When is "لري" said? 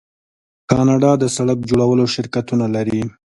2.75-3.01